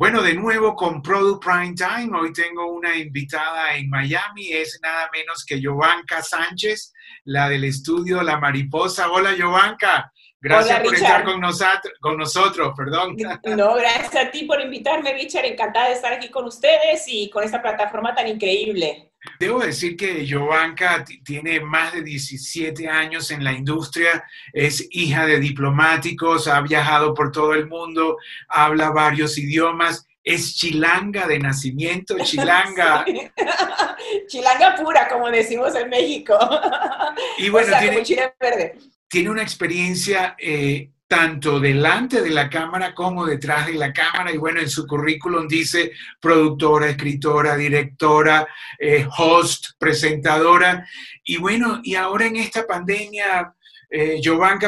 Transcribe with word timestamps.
Bueno, 0.00 0.22
de 0.22 0.32
nuevo 0.32 0.74
con 0.74 1.02
Product 1.02 1.44
Prime 1.44 1.74
Time. 1.74 2.18
Hoy 2.18 2.32
tengo 2.32 2.72
una 2.72 2.96
invitada 2.96 3.76
en 3.76 3.90
Miami, 3.90 4.50
es 4.50 4.80
nada 4.82 5.10
menos 5.12 5.44
que 5.44 5.60
Giovanca 5.60 6.22
Sánchez, 6.22 6.94
la 7.24 7.50
del 7.50 7.64
estudio 7.64 8.22
La 8.22 8.38
Mariposa. 8.38 9.10
Hola, 9.10 9.34
Giovanca. 9.36 10.10
Gracias 10.40 10.80
por 10.80 10.94
estar 10.94 11.22
con 11.22 11.38
nosotros, 11.38 11.92
con 12.00 12.16
nosotros, 12.16 12.72
perdón. 12.74 13.14
No, 13.54 13.74
gracias 13.74 14.16
a 14.16 14.30
ti 14.30 14.44
por 14.44 14.58
invitarme, 14.62 15.12
Richard. 15.12 15.44
Encantada 15.44 15.88
de 15.88 15.96
estar 15.96 16.14
aquí 16.14 16.30
con 16.30 16.46
ustedes 16.46 17.04
y 17.06 17.28
con 17.28 17.44
esta 17.44 17.60
plataforma 17.60 18.14
tan 18.14 18.26
increíble. 18.26 19.09
Debo 19.38 19.60
decir 19.60 19.96
que 19.96 20.24
Giovanca 20.24 21.04
tiene 21.24 21.60
más 21.60 21.92
de 21.92 22.02
17 22.02 22.88
años 22.88 23.30
en 23.30 23.44
la 23.44 23.52
industria, 23.52 24.24
es 24.52 24.86
hija 24.90 25.26
de 25.26 25.38
diplomáticos, 25.38 26.48
ha 26.48 26.60
viajado 26.62 27.12
por 27.12 27.30
todo 27.30 27.54
el 27.54 27.66
mundo, 27.66 28.16
habla 28.48 28.90
varios 28.90 29.36
idiomas, 29.36 30.06
es 30.24 30.56
chilanga 30.56 31.26
de 31.26 31.38
nacimiento, 31.38 32.16
chilanga. 32.22 33.04
chilanga 34.26 34.76
pura, 34.76 35.08
como 35.08 35.30
decimos 35.30 35.74
en 35.74 35.88
México. 35.88 36.38
Y 37.38 37.48
bueno, 37.50 37.76
tiene 39.08 39.28
una 39.28 39.42
experiencia 39.42 40.36
eh, 40.38 40.90
tanto 41.10 41.58
delante 41.58 42.22
de 42.22 42.30
la 42.30 42.48
cámara 42.48 42.94
como 42.94 43.26
detrás 43.26 43.66
de 43.66 43.74
la 43.74 43.92
cámara. 43.92 44.32
Y 44.32 44.36
bueno, 44.36 44.60
en 44.60 44.70
su 44.70 44.86
currículum 44.86 45.48
dice 45.48 45.90
productora, 46.20 46.88
escritora, 46.88 47.56
directora, 47.56 48.46
eh, 48.78 49.08
host, 49.18 49.70
presentadora. 49.76 50.86
Y 51.24 51.38
bueno, 51.38 51.80
y 51.82 51.96
ahora 51.96 52.26
en 52.26 52.36
esta 52.36 52.64
pandemia, 52.64 53.52
eh, 53.90 54.20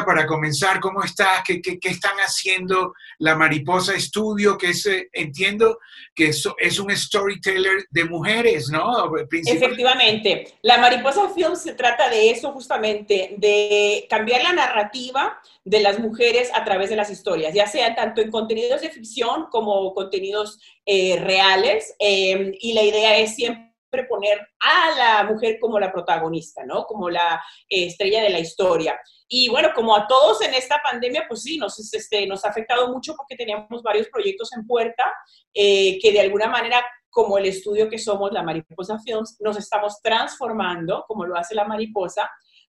para 0.05 0.27
comenzar, 0.27 0.79
¿cómo 0.79 1.01
estás? 1.03 1.43
¿Qué, 1.45 1.61
están 1.81 2.17
haciendo 2.17 2.93
la 3.19 3.35
Mariposa 3.35 3.93
Estudio? 3.93 4.57
Que 4.57 4.71
es, 4.71 4.85
eh, 4.85 5.09
entiendo 5.13 5.79
que 6.13 6.27
es, 6.27 6.47
es 6.57 6.79
un 6.79 6.95
storyteller 6.95 7.85
de 7.89 8.05
mujeres, 8.05 8.69
¿no? 8.69 9.15
Efectivamente. 9.45 10.57
La 10.61 10.77
Mariposa 10.77 11.29
Film 11.29 11.55
se 11.55 11.73
trata 11.73 12.09
de 12.09 12.31
eso 12.31 12.51
justamente, 12.51 13.35
de 13.37 14.05
cambiar 14.09 14.43
la 14.43 14.53
narrativa 14.53 15.39
de 15.63 15.79
las 15.79 15.99
mujeres 15.99 16.51
a 16.53 16.65
través 16.65 16.89
de 16.89 16.97
las 16.97 17.09
historias, 17.09 17.53
ya 17.53 17.67
sea 17.67 17.95
tanto 17.95 18.21
en 18.21 18.29
contenidos 18.29 18.81
de 18.81 18.89
ficción 18.89 19.45
como 19.49 19.93
contenidos 19.93 20.59
eh, 20.85 21.17
reales. 21.19 21.95
Em, 21.99 22.51
y 22.59 22.73
la 22.73 22.83
idea 22.83 23.17
es 23.17 23.35
siempre 23.35 23.72
poner 24.01 24.39
a 24.59 24.95
la 24.97 25.23
mujer 25.31 25.59
como 25.61 25.79
la 25.79 25.91
protagonista, 25.91 26.65
¿no? 26.65 26.85
Como 26.85 27.11
la 27.11 27.41
eh, 27.69 27.85
estrella 27.85 28.23
de 28.23 28.31
la 28.31 28.39
historia. 28.39 28.99
Y 29.27 29.49
bueno, 29.49 29.69
como 29.75 29.95
a 29.95 30.07
todos 30.07 30.41
en 30.41 30.55
esta 30.55 30.81
pandemia, 30.83 31.25
pues 31.27 31.43
sí, 31.43 31.57
nos, 31.57 31.77
este, 31.93 32.25
nos 32.25 32.43
ha 32.43 32.49
afectado 32.49 32.91
mucho 32.91 33.13
porque 33.15 33.35
teníamos 33.35 33.83
varios 33.83 34.07
proyectos 34.07 34.51
en 34.53 34.65
puerta 34.65 35.05
eh, 35.53 35.99
que 36.01 36.11
de 36.11 36.21
alguna 36.21 36.47
manera, 36.47 36.83
como 37.11 37.37
el 37.37 37.45
estudio 37.45 37.89
que 37.89 37.99
somos, 37.99 38.31
la 38.31 38.41
Mariposa 38.41 38.97
Films, 39.05 39.37
nos 39.39 39.57
estamos 39.57 40.01
transformando, 40.01 41.05
como 41.07 41.25
lo 41.25 41.37
hace 41.37 41.53
la 41.53 41.65
Mariposa, 41.65 42.27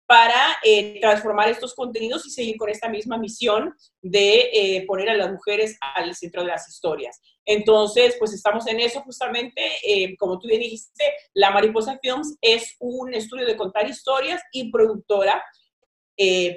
para 0.09 0.57
eh, 0.65 0.99
transformar 1.03 1.51
estos 1.51 1.75
contenidos 1.75 2.25
y 2.25 2.31
seguir 2.31 2.57
con 2.57 2.71
esta 2.71 2.89
misma 2.89 3.19
misión 3.19 3.75
de 4.01 4.49
eh, 4.55 4.85
poner 4.87 5.11
a 5.11 5.15
las 5.15 5.31
mujeres 5.31 5.77
al 5.81 6.15
centro 6.15 6.41
de 6.41 6.49
las 6.49 6.67
historias. 6.67 7.21
Entonces, 7.45 8.17
pues 8.19 8.33
estamos 8.33 8.67
en 8.69 8.81
eso 8.81 9.03
justamente, 9.03 9.61
eh, 9.87 10.17
como 10.17 10.39
tú 10.39 10.49
bien 10.49 10.63
dijiste, 10.63 11.05
la 11.35 11.51
Mariposa 11.51 11.99
Films 12.01 12.39
es 12.41 12.75
un 12.81 13.13
estudio 13.13 13.45
de 13.45 13.59
contar 13.59 13.87
historias 13.87 14.41
y 14.51 14.73
productora 14.73 15.45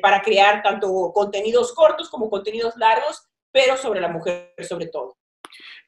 para 0.02 0.24
crear 0.24 0.64
tanto 0.64 1.12
contenidos 1.14 1.74
cortos 1.74 2.10
como 2.10 2.32
contenidos 2.32 2.76
largos, 2.78 3.22
pero 3.52 3.78
sobre 3.78 4.02
la 4.02 4.08
mujer 4.08 4.56
sobre 4.68 4.88
todo. 4.88 5.21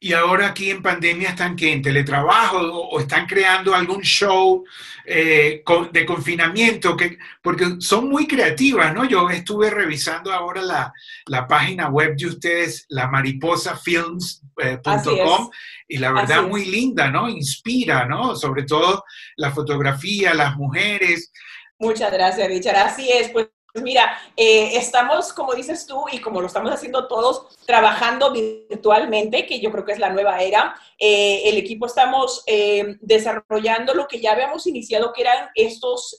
Y 0.04 0.12
ahora 0.12 0.48
aquí 0.48 0.70
en 0.70 0.82
pandemia 0.82 1.30
están 1.30 1.56
que 1.56 1.72
en 1.72 1.82
teletrabajo 1.82 2.58
o, 2.58 3.00
están 3.00 3.26
creando 3.26 3.74
algún 3.74 4.02
show 4.02 4.66
eh, 5.06 5.64
de 5.94 6.06
confinamiento, 6.06 6.98
que, 6.98 7.18
porque 7.42 7.78
son 7.80 8.10
muy 8.10 8.28
creativas, 8.28 8.94
¿no? 8.94 9.06
Yo 9.06 9.30
estuve 9.30 9.70
revisando 9.70 10.34
ahora 10.34 10.62
la, 10.62 10.92
la 11.28 11.48
página 11.48 11.88
web 11.88 12.18
de 12.18 12.26
ustedes, 12.26 12.86
la 12.90 13.08
mariposafilms.com, 13.08 15.50
y 15.88 15.98
la 16.00 16.12
verdad 16.12 16.44
muy 16.44 16.66
linda, 16.66 17.10
¿no? 17.10 17.30
Inspira, 17.30 18.06
¿no? 18.06 18.36
Sobre 18.36 18.64
todo 18.64 19.06
la 19.38 19.52
fotografía, 19.52 20.34
las 20.34 20.58
mujeres. 20.58 21.32
Muchas 21.80 22.12
gracias, 22.12 22.46
Richard. 22.50 22.76
Así 22.76 23.10
es, 23.10 23.30
pues 23.30 23.48
pues 23.74 23.84
mira, 23.84 24.16
eh, 24.38 24.78
estamos, 24.78 25.34
como 25.34 25.56
dices 25.56 25.88
tú, 25.88 26.06
y 26.12 26.20
como 26.20 26.40
lo 26.40 26.48
estamos 26.48 26.72
haciendo 26.72 27.08
todos, 27.08 27.48
trabajando 27.66 28.32
virtualmente, 28.32 29.48
que 29.48 29.60
yo 29.60 29.72
creo 29.72 29.84
que 29.84 29.94
es 29.94 30.00
la 30.00 30.12
nueva 30.12 30.40
era. 30.44 30.76
Eh, 31.00 31.42
el 31.50 31.58
equipo 31.58 31.88
estamos 31.88 32.44
eh, 32.46 32.98
desarrollando 33.02 33.96
lo 33.96 34.08
que 34.08 34.22
ya 34.22 34.34
habíamos 34.34 34.68
iniciado, 34.68 35.12
que 35.12 35.24
eran 35.24 35.50
estos, 35.56 36.16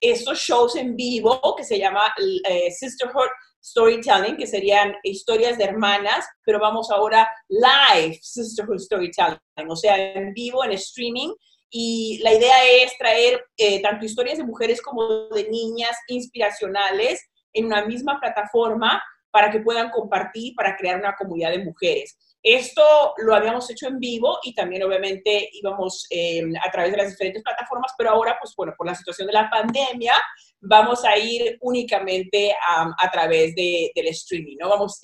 estos 0.00 0.38
shows 0.40 0.74
en 0.74 0.96
vivo, 0.96 1.54
que 1.56 1.62
se 1.62 1.78
llama 1.78 2.02
Sisterhood 2.76 3.30
Storytelling, 3.62 4.36
que 4.36 4.48
serían 4.48 4.96
historias 5.04 5.58
de 5.58 5.64
hermanas, 5.64 6.26
pero 6.44 6.58
vamos 6.58 6.90
ahora 6.90 7.28
live 7.48 8.18
Sisterhood 8.20 8.80
Storytelling, 8.80 9.38
o 9.68 9.76
sea, 9.76 9.96
en 9.96 10.32
vivo, 10.34 10.64
en 10.64 10.72
streaming 10.72 11.32
y 11.70 12.20
la 12.22 12.32
idea 12.32 12.56
es 12.82 12.96
traer 12.98 13.44
eh, 13.56 13.82
tanto 13.82 14.04
historias 14.04 14.38
de 14.38 14.44
mujeres 14.44 14.80
como 14.80 15.28
de 15.28 15.48
niñas 15.48 15.96
inspiracionales 16.08 17.28
en 17.52 17.66
una 17.66 17.84
misma 17.84 18.18
plataforma 18.20 19.02
para 19.30 19.50
que 19.50 19.60
puedan 19.60 19.90
compartir, 19.90 20.54
para 20.54 20.76
crear 20.76 20.98
una 20.98 21.14
comunidad 21.14 21.50
de 21.50 21.64
mujeres. 21.64 22.16
Esto 22.42 22.82
lo 23.18 23.34
habíamos 23.34 23.68
hecho 23.70 23.88
en 23.88 23.98
vivo 23.98 24.38
y 24.44 24.54
también 24.54 24.84
obviamente 24.84 25.50
íbamos 25.52 26.06
eh, 26.10 26.42
a 26.64 26.70
través 26.70 26.92
de 26.92 26.98
las 26.98 27.10
diferentes 27.10 27.42
plataformas, 27.42 27.92
pero 27.98 28.10
ahora, 28.10 28.36
pues 28.40 28.54
bueno, 28.56 28.72
por 28.78 28.86
la 28.86 28.94
situación 28.94 29.26
de 29.26 29.32
la 29.32 29.50
pandemia, 29.50 30.14
vamos 30.68 31.04
a 31.04 31.16
ir 31.16 31.58
únicamente 31.60 32.54
a 32.68 33.10
través 33.10 33.54
de, 33.54 33.90
del 33.94 34.08
streaming, 34.08 34.56
¿no? 34.58 34.68
Vamos, 34.68 34.98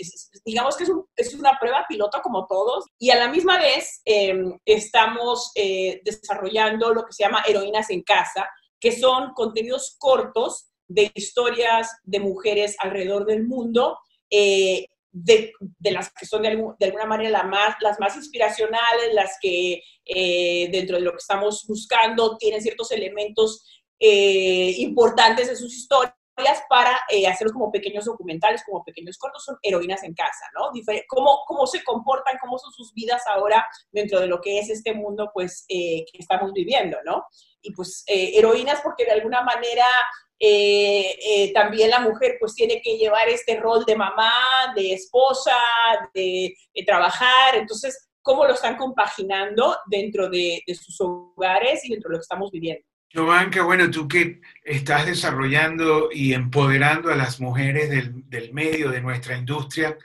digamos 0.44 0.76
que 0.76 0.84
es, 0.84 0.90
es, 1.16 1.34
una 1.34 1.58
prueba 1.58 1.86
piloto 1.88 2.20
como 2.22 2.46
todos 2.46 2.86
y 2.98 3.10
a 3.10 3.16
la 3.16 3.28
misma 3.28 3.58
vez 3.58 4.00
em, 4.04 4.58
estamos 4.64 5.52
eh, 5.54 6.00
desarrollando 6.04 6.92
lo 6.92 7.04
que 7.04 7.12
se 7.12 7.24
llama 7.24 7.44
Heroínas 7.46 7.90
en 7.90 8.02
Casa, 8.02 8.48
que 8.78 8.92
son 8.92 9.32
contenidos 9.34 9.96
cortos 9.98 10.68
de 10.88 11.10
historias 11.14 11.90
de 12.02 12.20
mujeres 12.20 12.76
alrededor 12.78 13.24
del 13.26 13.44
mundo 13.46 13.98
eh, 14.30 14.86
de, 15.12 15.52
las 15.90 16.10
que 16.12 16.26
son 16.26 16.42
de, 16.42 16.48
alguna 16.48 17.06
manera 17.06 17.42
más, 17.44 17.76
las 17.80 18.00
más 18.00 18.16
inspiracionales, 18.16 19.12
las 19.12 19.36
que 19.40 19.82
eh, 20.04 20.68
dentro 20.72 20.96
de 20.96 21.02
lo 21.02 21.12
que 21.12 21.18
estamos 21.18 21.66
buscando 21.68 22.36
tienen 22.38 22.62
ciertos 22.62 22.90
elementos 22.92 23.81
eh, 24.02 24.74
importantes 24.78 25.48
de 25.48 25.56
sus 25.56 25.72
historias 25.72 26.14
para 26.68 26.98
eh, 27.08 27.26
hacerlos 27.26 27.52
como 27.52 27.70
pequeños 27.70 28.06
documentales, 28.06 28.64
como 28.64 28.82
pequeños 28.82 29.16
cortos, 29.16 29.44
son 29.44 29.56
heroínas 29.62 30.02
en 30.02 30.14
casa, 30.14 30.46
¿no? 30.54 30.70
cómo, 31.06 31.42
cómo 31.46 31.66
se 31.66 31.84
comportan, 31.84 32.38
cómo 32.40 32.58
son 32.58 32.72
sus 32.72 32.92
vidas 32.94 33.22
ahora 33.28 33.64
dentro 33.92 34.18
de 34.18 34.26
lo 34.26 34.40
que 34.40 34.58
es 34.58 34.70
este 34.70 34.94
mundo, 34.94 35.30
pues, 35.32 35.64
que 35.68 36.04
estamos 36.18 36.52
viviendo, 36.52 36.96
¿no? 37.04 37.26
Y 37.60 37.72
pues 37.72 38.02
heroínas 38.08 38.80
porque 38.82 39.04
de 39.04 39.12
alguna 39.12 39.42
manera 39.42 39.86
eh, 40.44 41.16
eh, 41.24 41.52
también 41.52 41.90
la 41.90 42.00
mujer 42.00 42.36
pues 42.40 42.56
tiene 42.56 42.82
que 42.82 42.98
llevar 42.98 43.28
este 43.28 43.60
rol 43.60 43.84
de 43.84 43.94
mamá, 43.94 44.32
de 44.74 44.94
esposa, 44.94 45.56
de, 46.12 46.52
trabajar. 46.84 47.54
Entonces, 47.54 48.08
¿cómo 48.22 48.44
lo 48.44 48.54
están 48.54 48.76
compaginando 48.76 49.76
dentro 49.86 50.28
de, 50.28 50.60
sus 50.74 51.00
hogares 51.00 51.84
y 51.84 51.90
dentro 51.90 52.08
de 52.08 52.14
lo 52.14 52.18
que 52.18 52.22
estamos 52.22 52.50
viviendo? 52.50 52.84
Giovanca, 53.12 53.62
bueno, 53.62 53.90
tú 53.90 54.08
que 54.08 54.40
estás 54.64 55.04
desarrollando 55.04 56.08
y 56.10 56.32
empoderando 56.32 57.12
a 57.12 57.16
las 57.16 57.40
mujeres 57.40 57.90
del, 57.90 58.52
medio 58.52 58.90
de 58.90 59.02
nuestra 59.02 59.36
industria, 59.36 59.98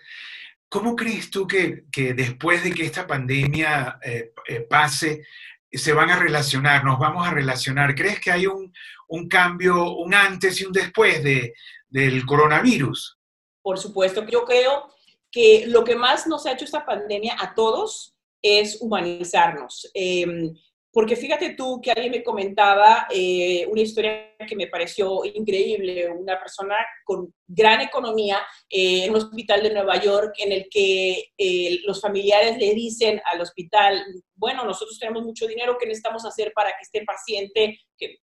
¿cómo 0.68 0.96
crees 0.96 1.30
tú 1.30 1.48
que, 1.48 1.86
después 2.14 2.64
de 2.64 2.74
que 2.74 2.86
esta 2.86 3.08
pandemia 3.08 3.98
eh, 4.04 4.34
pase, 4.70 5.26
se 5.72 5.94
van 5.94 6.10
a 6.10 6.20
relacionar, 6.20 6.84
nos 6.84 7.00
vamos 7.00 7.26
a 7.26 7.32
relacionar? 7.32 7.96
¿Crees 7.96 8.20
que 8.20 8.32
hay 8.32 8.46
un, 8.46 8.74
un 9.08 9.30
cambio, 9.30 9.96
un 9.96 10.14
antes 10.14 10.60
y 10.60 10.66
un 10.66 10.74
después 10.74 11.24
de, 11.24 11.54
del 11.88 12.26
coronavirus? 12.26 13.18
Por 13.62 13.78
supuesto, 13.78 14.26
yo 14.28 14.44
creo 14.44 14.90
que 15.32 15.66
lo 15.68 15.84
que 15.84 15.96
más 15.96 16.28
nos 16.28 16.46
ha 16.46 16.52
hecho 16.52 16.66
esta 16.66 16.86
pandemia 16.86 17.38
a 17.40 17.54
todos 17.54 18.16
es 18.42 18.82
humanizarnos. 18.82 19.90
Em, 19.94 20.54
porque 20.98 21.16
fíjate 21.16 21.54
tú 21.54 21.80
que 21.80 21.92
alguien 21.92 22.10
me 22.10 22.24
comentaba 22.24 23.06
eh, 23.12 23.68
una 23.70 23.82
historia 23.82 24.36
que 24.48 24.56
me 24.56 24.66
pareció 24.66 25.24
increíble, 25.26 26.10
una 26.10 26.40
persona 26.40 26.74
con 27.06 27.32
gran 27.46 27.82
economía 27.82 28.40
eh, 28.68 29.04
en 29.04 29.12
un 29.12 29.18
hospital 29.18 29.62
de 29.62 29.76
Nueva 29.76 30.02
York 30.02 30.34
en 30.40 30.54
el 30.54 30.68
que 30.72 31.26
eh, 31.38 31.82
los 31.86 32.02
familiares 32.02 32.58
le 32.58 32.74
dicen 32.74 33.22
al 33.32 33.42
hospital, 33.42 34.04
bueno, 34.34 34.66
nosotros 34.66 34.98
tenemos 34.98 35.24
mucho 35.24 35.46
dinero, 35.46 35.78
¿qué 35.80 35.86
necesitamos 35.86 36.26
hacer 36.26 36.52
para 36.56 36.72
que 36.72 36.82
este 36.82 37.04
paciente 37.06 37.80
que, 37.96 38.18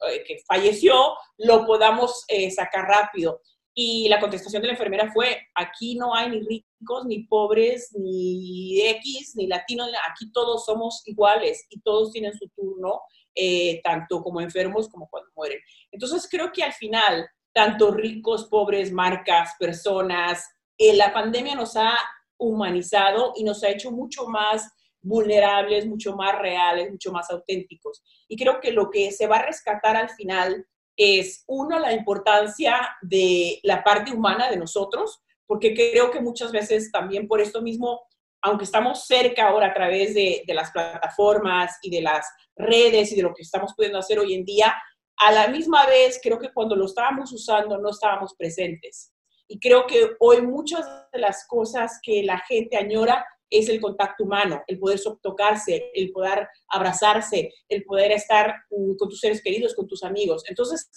falleció 0.48 1.14
lo 1.36 1.66
podamos 1.66 2.24
sacar 2.56 2.86
rápido? 2.86 3.42
Y 3.74 4.08
la 4.08 4.18
contestación 4.18 4.62
de 4.62 4.68
la 4.68 4.74
enfermera 4.74 5.12
fue, 5.12 5.46
aquí 5.54 5.96
no 5.96 6.14
hay 6.14 6.30
ni 6.30 6.40
ricos, 6.40 6.71
ni 7.06 7.24
pobres, 7.24 7.94
ni 7.98 8.80
X, 8.80 9.34
ni 9.36 9.46
latinos, 9.46 9.88
aquí 10.10 10.30
todos 10.32 10.64
somos 10.64 11.02
iguales 11.06 11.66
y 11.70 11.80
todos 11.80 12.12
tienen 12.12 12.32
su 12.34 12.48
turno, 12.48 13.00
eh, 13.34 13.80
tanto 13.82 14.22
como 14.22 14.40
enfermos 14.40 14.88
como 14.88 15.08
cuando 15.08 15.30
mueren. 15.34 15.58
Entonces 15.90 16.28
creo 16.30 16.52
que 16.52 16.62
al 16.62 16.72
final, 16.72 17.28
tanto 17.52 17.90
ricos, 17.90 18.46
pobres, 18.46 18.92
marcas, 18.92 19.52
personas, 19.58 20.46
eh, 20.78 20.94
la 20.94 21.12
pandemia 21.12 21.54
nos 21.54 21.76
ha 21.76 21.96
humanizado 22.38 23.32
y 23.36 23.44
nos 23.44 23.62
ha 23.62 23.70
hecho 23.70 23.90
mucho 23.90 24.26
más 24.26 24.68
vulnerables, 25.00 25.86
mucho 25.86 26.14
más 26.16 26.38
reales, 26.38 26.90
mucho 26.90 27.12
más 27.12 27.30
auténticos. 27.30 28.02
Y 28.28 28.36
creo 28.36 28.60
que 28.60 28.72
lo 28.72 28.90
que 28.90 29.10
se 29.12 29.26
va 29.26 29.36
a 29.36 29.46
rescatar 29.46 29.96
al 29.96 30.10
final 30.10 30.66
es, 30.96 31.44
uno, 31.46 31.78
la 31.78 31.92
importancia 31.92 32.96
de 33.00 33.60
la 33.62 33.82
parte 33.82 34.12
humana 34.12 34.50
de 34.50 34.56
nosotros, 34.56 35.22
porque 35.52 35.74
creo 35.74 36.10
que 36.10 36.18
muchas 36.18 36.50
veces 36.50 36.90
también 36.90 37.28
por 37.28 37.38
esto 37.38 37.60
mismo, 37.60 38.00
aunque 38.40 38.64
estamos 38.64 39.04
cerca 39.06 39.48
ahora 39.48 39.66
a 39.66 39.74
través 39.74 40.14
de, 40.14 40.44
de 40.46 40.54
las 40.54 40.70
plataformas 40.70 41.76
y 41.82 41.90
de 41.90 42.00
las 42.00 42.26
redes 42.56 43.12
y 43.12 43.16
de 43.16 43.22
lo 43.22 43.34
que 43.34 43.42
estamos 43.42 43.74
pudiendo 43.76 43.98
hacer 43.98 44.18
hoy 44.18 44.32
en 44.32 44.46
día, 44.46 44.74
a 45.18 45.30
la 45.30 45.48
misma 45.48 45.84
vez 45.84 46.18
creo 46.22 46.38
que 46.38 46.54
cuando 46.54 46.74
lo 46.74 46.86
estábamos 46.86 47.30
usando 47.34 47.76
no 47.76 47.90
estábamos 47.90 48.34
presentes. 48.34 49.12
Y 49.46 49.60
creo 49.60 49.86
que 49.86 50.12
hoy 50.20 50.40
muchas 50.40 50.86
de 51.12 51.18
las 51.18 51.46
cosas 51.46 52.00
que 52.02 52.22
la 52.22 52.38
gente 52.38 52.78
añora 52.78 53.22
es 53.50 53.68
el 53.68 53.78
contacto 53.78 54.24
humano, 54.24 54.62
el 54.68 54.78
poder 54.78 54.98
tocarse, 55.20 55.90
el 55.92 56.12
poder 56.12 56.48
abrazarse, 56.68 57.52
el 57.68 57.84
poder 57.84 58.12
estar 58.12 58.54
mm, 58.70 58.96
con 58.96 59.10
tus 59.10 59.20
seres 59.20 59.42
queridos, 59.42 59.74
con 59.74 59.86
tus 59.86 60.02
amigos. 60.02 60.44
Entonces, 60.48 60.88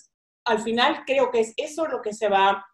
al 0.45 0.61
final 0.61 1.03
creo 1.05 1.29
que 1.29 1.41
es 1.41 1.53
eso 1.57 1.87
lo 1.87 2.01
que 2.01 2.13
se 2.13 2.29
va 2.29 2.65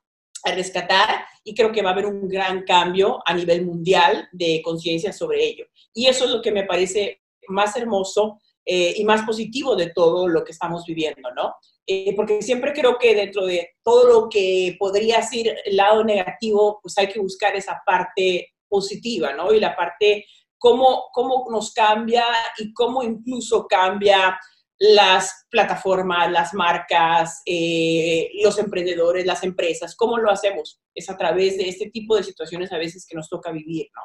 a 0.43 0.51
rescatar 0.51 1.25
y 1.43 1.55
creo 1.55 1.71
que 1.71 1.81
va 1.81 1.89
a 1.89 1.93
haber 1.93 2.05
un 2.05 2.27
gran 2.27 2.63
cambio 2.63 3.19
a 3.25 3.33
nivel 3.33 3.65
mundial 3.65 4.27
de 4.31 4.61
conciencia 4.63 5.11
sobre 5.11 5.43
ello. 5.43 5.65
Y 5.93 6.07
eso 6.07 6.25
es 6.25 6.31
lo 6.31 6.41
que 6.41 6.51
me 6.51 6.65
parece 6.65 7.21
más 7.47 7.75
hermoso 7.75 8.39
eh, 8.65 8.93
y 8.95 9.03
más 9.03 9.23
positivo 9.23 9.75
de 9.75 9.91
todo 9.91 10.27
lo 10.27 10.43
que 10.43 10.51
estamos 10.51 10.85
viviendo, 10.85 11.31
¿no? 11.35 11.55
Eh, 11.87 12.15
porque 12.15 12.41
siempre 12.41 12.73
creo 12.73 12.97
que 12.99 13.15
dentro 13.15 13.45
de 13.45 13.71
todo 13.83 14.07
lo 14.07 14.29
que 14.29 14.75
podría 14.79 15.21
ser 15.23 15.57
el 15.65 15.75
lado 15.75 16.03
negativo, 16.03 16.79
pues 16.81 16.97
hay 16.97 17.07
que 17.07 17.19
buscar 17.19 17.55
esa 17.55 17.81
parte 17.85 18.53
positiva, 18.69 19.33
¿no? 19.33 19.51
Y 19.51 19.59
la 19.59 19.75
parte, 19.75 20.25
cómo, 20.59 21.05
cómo 21.11 21.47
nos 21.49 21.73
cambia 21.73 22.23
y 22.59 22.71
cómo 22.71 23.01
incluso 23.01 23.65
cambia 23.67 24.39
las 24.81 25.45
plataformas, 25.51 26.31
las 26.31 26.55
marcas, 26.55 27.43
eh, 27.45 28.31
los 28.43 28.57
emprendedores, 28.57 29.27
las 29.27 29.43
empresas. 29.43 29.95
¿Cómo 29.95 30.17
lo 30.17 30.31
hacemos? 30.31 30.81
Es 30.95 31.07
a 31.07 31.15
través 31.15 31.55
de 31.59 31.69
este 31.69 31.91
tipo 31.91 32.15
de 32.15 32.23
situaciones 32.23 32.71
a 32.71 32.79
veces 32.79 33.05
que 33.07 33.15
nos 33.15 33.29
toca 33.29 33.51
vivir, 33.51 33.89
¿no? 33.95 34.01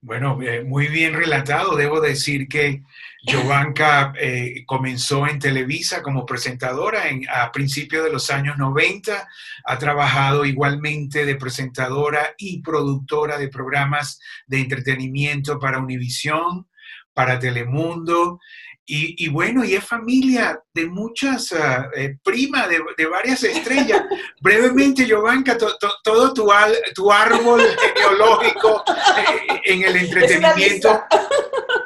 Bueno, 0.00 0.42
eh, 0.42 0.64
muy 0.64 0.88
bien 0.88 1.14
relatado. 1.14 1.76
Debo 1.76 2.00
decir 2.00 2.48
que 2.48 2.82
Giovanca 3.22 4.14
eh, 4.18 4.64
comenzó 4.66 5.28
en 5.28 5.38
Televisa 5.38 6.02
como 6.02 6.26
presentadora 6.26 7.08
en, 7.08 7.24
a 7.28 7.52
principios 7.52 8.02
de 8.02 8.10
los 8.12 8.28
años 8.32 8.58
90. 8.58 9.28
Ha 9.64 9.78
trabajado 9.78 10.44
igualmente 10.44 11.24
de 11.24 11.36
presentadora 11.36 12.34
y 12.36 12.62
productora 12.62 13.38
de 13.38 13.48
programas 13.48 14.18
de 14.48 14.58
entretenimiento 14.58 15.60
para 15.60 15.78
Univisión, 15.78 16.66
para 17.14 17.38
Telemundo. 17.38 18.40
Y, 18.88 19.28
bueno, 19.30 19.64
y 19.64 19.74
es 19.74 19.84
familia 19.84 20.62
de 20.72 20.86
muchas, 20.86 21.50
uh, 21.50 21.90
eh, 21.96 22.18
prima 22.22 22.68
de, 22.68 23.06
varias 23.06 23.42
estrellas. 23.42 24.04
Brevemente, 24.40 25.04
Giovanca, 25.04 25.58
todo 25.58 26.32
tu, 26.32 26.48
tu 26.94 27.12
árbol 27.12 27.62
genealógico 27.94 28.84
eh, 29.18 29.60
en 29.64 29.82
el 29.82 29.96
entretenimiento. 29.96 31.02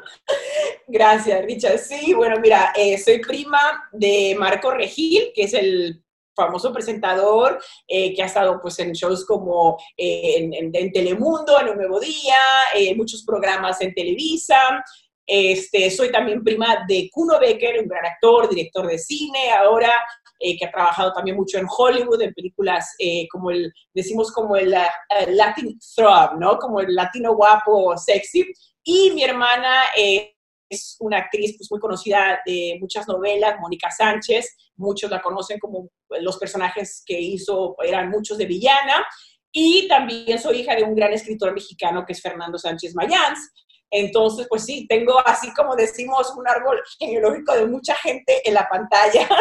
Gracias, 0.89 1.43
Richard. 1.47 1.79
Sí, 1.79 2.13
bueno, 2.13 2.37
mira, 2.39 2.75
eh, 2.77 2.99
soy 2.99 3.21
prima 3.21 3.89
de 3.93 4.37
Marco 4.39 4.71
Regil, 4.71 5.33
que 5.35 5.45
es 5.45 5.55
el 5.55 6.05
famoso 6.37 6.73
presentador 6.73 7.63
que 7.87 8.23
ha 8.23 8.27
estado 8.27 8.61
pues 8.63 8.79
en 8.79 8.93
shows 8.93 9.27
como 9.27 9.79
en, 9.97 10.75
en, 10.75 10.93
Telemundo, 10.93 11.61
en 11.61 11.69
Un 11.71 11.77
Nuevo 11.77 12.01
Día, 12.01 12.37
muchos 12.97 13.25
programas 13.25 13.81
en 13.83 13.93
Televisa, 13.93 14.83
este, 15.27 15.91
soy 15.91 16.11
también 16.11 16.43
prima 16.43 16.85
de 16.89 17.09
Kuno 17.13 17.39
Becker, 17.39 17.81
un 17.81 17.89
gran 17.89 18.05
actor, 18.05 18.49
director 18.49 18.87
de 18.87 18.99
cine, 18.99 19.51
ahora 19.53 19.93
eh, 20.39 20.59
que 20.59 20.67
ha 20.67 20.71
trabajado 20.73 21.13
también 21.13 21.37
mucho 21.37 21.59
en 21.59 21.67
Hollywood, 21.69 22.23
en 22.23 22.35
películas 22.35 22.95
eh, 22.99 23.29
como 23.31 23.51
el, 23.51 23.73
decimos 23.95 24.33
como 24.33 24.57
el 24.57 24.73
uh, 24.73 25.31
Latin 25.31 25.79
Throb, 25.95 26.39
¿no? 26.39 26.59
Como 26.59 26.81
el 26.81 26.95
latino 26.95 27.35
guapo, 27.35 27.97
sexy. 27.97 28.47
Y 28.83 29.11
mi 29.11 29.23
hermana 29.23 29.85
es 30.71 30.97
una 31.01 31.19
actriz 31.19 31.57
pues, 31.59 31.71
muy 31.71 31.81
conocida 31.81 32.41
de 32.47 32.79
muchas 32.81 33.07
novelas, 33.07 33.61
Mónica 33.61 33.91
Sánchez, 33.91 34.57
muchos 34.77 35.11
la 35.11 35.21
conocen 35.21 35.59
como 35.59 35.91
los 36.21 36.39
personajes 36.39 37.03
que 37.05 37.21
hizo, 37.21 37.77
eran 37.83 38.09
muchos 38.09 38.39
de 38.39 38.47
villana. 38.47 39.05
Y 39.53 39.89
también 39.89 40.39
soy 40.39 40.61
hija 40.61 40.77
de 40.77 40.85
un 40.85 40.95
gran 40.95 41.13
escritor 41.13 41.53
mexicano 41.53 42.05
que 42.07 42.13
es 42.13 42.23
Fernando 42.23 42.57
Sánchez 42.57 42.95
Mayans. 42.95 43.51
Entonces, 43.91 44.47
pues 44.49 44.65
sí, 44.65 44.87
tengo 44.89 45.19
así 45.27 45.53
como 45.55 45.75
decimos 45.75 46.33
un 46.37 46.49
árbol 46.49 46.81
genealógico 46.99 47.55
de 47.55 47.67
mucha 47.67 47.95
gente 47.97 48.47
en 48.49 48.55
la 48.55 48.69
pantalla. 48.69 49.29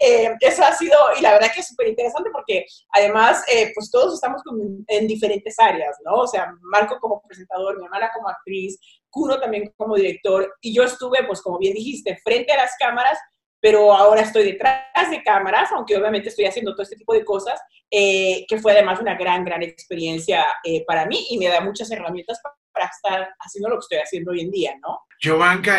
Eh, 0.00 0.34
eso 0.40 0.64
ha 0.64 0.72
sido, 0.72 0.98
y 1.16 1.22
la 1.22 1.32
verdad 1.32 1.48
que 1.54 1.60
es 1.60 1.68
súper 1.68 1.86
interesante 1.86 2.28
porque 2.32 2.66
además, 2.90 3.42
eh, 3.50 3.70
pues 3.74 3.90
todos 3.90 4.14
estamos 4.14 4.42
en 4.88 5.06
diferentes 5.06 5.58
áreas, 5.58 5.96
¿no? 6.04 6.14
O 6.14 6.26
sea, 6.26 6.52
Marco 6.62 6.98
como 7.00 7.22
presentador, 7.22 7.78
mi 7.78 7.84
hermana 7.84 8.10
como 8.12 8.28
actriz, 8.28 8.78
Kuno 9.08 9.38
también 9.38 9.72
como 9.76 9.94
director, 9.94 10.52
y 10.60 10.74
yo 10.74 10.82
estuve, 10.82 11.24
pues 11.24 11.40
como 11.40 11.58
bien 11.58 11.72
dijiste, 11.72 12.18
frente 12.24 12.52
a 12.52 12.56
las 12.56 12.72
cámaras, 12.78 13.18
pero 13.60 13.94
ahora 13.94 14.20
estoy 14.20 14.44
detrás 14.44 15.10
de 15.10 15.22
cámaras, 15.22 15.70
aunque 15.72 15.96
obviamente 15.96 16.28
estoy 16.28 16.44
haciendo 16.44 16.72
todo 16.72 16.82
este 16.82 16.96
tipo 16.96 17.14
de 17.14 17.24
cosas, 17.24 17.58
eh, 17.90 18.44
que 18.46 18.58
fue 18.58 18.72
además 18.72 19.00
una 19.00 19.14
gran, 19.14 19.42
gran 19.42 19.62
experiencia 19.62 20.44
eh, 20.64 20.84
para 20.84 21.06
mí 21.06 21.26
y 21.30 21.38
me 21.38 21.46
da 21.46 21.62
muchas 21.62 21.90
herramientas 21.90 22.40
para, 22.74 22.86
estar 22.86 23.34
haciendo 23.38 23.68
lo 23.68 23.76
que 23.76 23.80
estoy 23.80 23.98
haciendo 23.98 24.32
hoy 24.32 24.40
en 24.40 24.50
día, 24.50 24.74
¿no? 24.82 25.00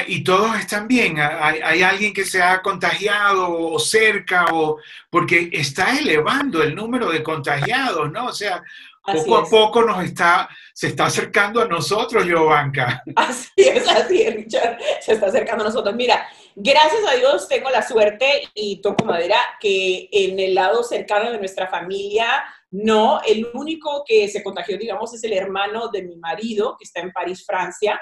¿y 0.07 0.23
todos 0.23 0.57
están 0.57 0.87
bien? 0.87 1.19
¿Hay, 1.19 1.59
¿Hay, 1.63 1.83
alguien 1.83 2.13
que 2.13 2.25
se 2.25 2.41
ha 2.41 2.61
contagiado 2.61 3.55
o 3.55 3.77
cerca? 3.77 4.45
o 4.51 4.79
Porque 5.09 5.49
está 5.51 5.99
elevando 5.99 6.63
el 6.63 6.73
número 6.73 7.11
de 7.11 7.21
contagiados, 7.21 8.11
¿no? 8.11 8.25
O 8.27 8.33
sea, 8.33 8.63
poco 9.05 9.37
a 9.37 9.45
poco 9.45 9.81
nos 9.83 10.03
está, 10.03 10.49
se 10.73 10.87
está 10.87 11.05
acercando 11.05 11.61
a 11.61 11.67
nosotros, 11.67 12.25
Giovanca. 12.25 13.03
Así 13.15 13.51
es, 13.57 13.87
así 13.87 14.21
es, 14.23 14.35
Richard, 14.35 14.79
se 15.01 15.13
está 15.13 15.27
acercando 15.27 15.63
a 15.63 15.67
nosotros. 15.67 15.95
Mira, 15.95 16.27
gracias 16.55 17.01
a 17.07 17.15
Dios 17.15 17.47
tengo 17.47 17.69
la 17.69 17.87
suerte 17.87 18.49
y 18.53 18.81
toco 18.81 19.05
madera 19.05 19.37
que 19.59 20.09
en 20.11 20.39
el 20.39 20.55
lado 20.55 20.83
cercano 20.83 21.31
de 21.31 21.37
nuestra 21.37 21.67
familia, 21.67 22.43
no, 22.83 23.21
el 23.25 23.47
único 23.53 24.03
que 24.05 24.27
se 24.27 24.43
contagió, 24.43 24.77
digamos, 24.77 25.13
es 25.13 25.23
el 25.23 25.33
hermano 25.33 25.89
de 25.89 26.03
mi 26.03 26.17
marido, 26.17 26.75
que 26.77 26.83
está 26.83 26.99
en 26.99 27.11
París, 27.11 27.45
Francia, 27.45 27.99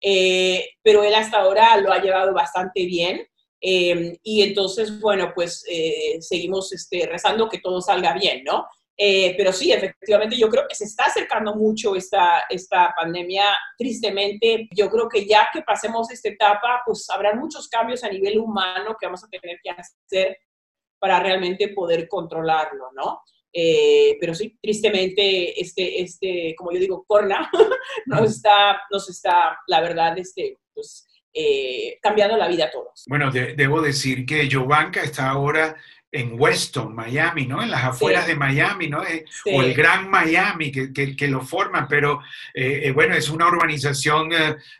eh, 0.00 0.70
pero 0.82 1.02
él 1.02 1.14
hasta 1.14 1.38
ahora 1.38 1.76
lo 1.78 1.92
ha 1.92 2.02
llevado 2.02 2.34
bastante 2.34 2.84
bien. 2.84 3.26
Eh, 3.62 4.18
y 4.22 4.42
entonces, 4.42 5.00
bueno, 5.00 5.32
pues 5.34 5.64
eh, 5.70 6.18
seguimos 6.20 6.72
este, 6.72 7.06
rezando 7.06 7.48
que 7.48 7.60
todo 7.60 7.80
salga 7.80 8.14
bien, 8.14 8.42
¿no? 8.44 8.66
Eh, 9.02 9.34
pero 9.38 9.50
sí, 9.50 9.72
efectivamente, 9.72 10.36
yo 10.36 10.50
creo 10.50 10.68
que 10.68 10.74
se 10.74 10.84
está 10.84 11.06
acercando 11.06 11.54
mucho 11.54 11.96
esta, 11.96 12.44
esta 12.50 12.92
pandemia. 12.94 13.44
Tristemente, 13.78 14.68
yo 14.74 14.90
creo 14.90 15.08
que 15.08 15.24
ya 15.26 15.48
que 15.50 15.62
pasemos 15.62 16.10
esta 16.10 16.28
etapa, 16.28 16.82
pues 16.84 17.08
habrá 17.08 17.34
muchos 17.34 17.68
cambios 17.68 18.04
a 18.04 18.10
nivel 18.10 18.38
humano 18.38 18.96
que 19.00 19.06
vamos 19.06 19.24
a 19.24 19.28
tener 19.28 19.58
que 19.62 19.70
hacer 19.70 20.36
para 20.98 21.18
realmente 21.20 21.68
poder 21.68 22.08
controlarlo, 22.08 22.90
¿no? 22.94 23.22
Eh, 23.52 24.16
pero 24.20 24.34
sí, 24.34 24.56
tristemente, 24.62 25.60
este, 25.60 26.02
este, 26.02 26.54
como 26.56 26.72
yo 26.72 26.78
digo, 26.78 27.04
corona 27.06 27.50
nos 28.06 28.30
está, 28.30 28.80
nos 28.90 29.08
está, 29.10 29.58
la 29.66 29.80
verdad, 29.80 30.16
este, 30.18 30.58
pues, 30.72 31.08
eh, 31.32 31.98
cambiando 32.02 32.36
la 32.36 32.48
vida 32.48 32.66
a 32.66 32.70
todos. 32.70 33.04
Bueno, 33.08 33.30
debo 33.30 33.80
decir 33.80 34.26
que 34.26 34.48
Giovanca 34.48 35.02
está 35.02 35.30
ahora 35.30 35.76
en 36.12 36.40
Weston, 36.40 36.94
Miami, 36.94 37.46
¿no? 37.46 37.62
En 37.62 37.70
las 37.70 37.84
afueras 37.84 38.26
de 38.26 38.34
Miami, 38.34 38.88
¿no? 38.88 39.04
Eh, 39.04 39.24
o 39.54 39.62
el 39.62 39.74
Gran 39.74 40.10
Miami 40.10 40.72
que, 40.72 40.92
que, 40.92 41.28
lo 41.28 41.42
forman, 41.42 41.86
pero 41.88 42.20
eh, 42.52 42.82
eh, 42.84 42.90
bueno, 42.90 43.14
es 43.14 43.28
una 43.28 43.46
urbanización 43.46 44.30